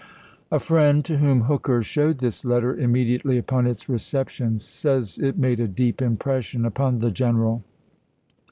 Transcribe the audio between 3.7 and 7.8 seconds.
reception, says it made a deep impression upon the general.